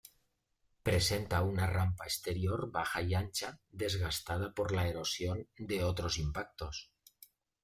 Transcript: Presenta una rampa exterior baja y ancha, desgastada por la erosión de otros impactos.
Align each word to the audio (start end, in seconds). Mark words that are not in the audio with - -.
Presenta 0.87 1.41
una 1.49 1.67
rampa 1.67 2.07
exterior 2.07 2.71
baja 2.71 3.03
y 3.03 3.13
ancha, 3.13 3.59
desgastada 3.69 4.51
por 4.51 4.71
la 4.71 4.87
erosión 4.87 5.47
de 5.59 5.83
otros 5.83 6.17
impactos. 6.17 6.91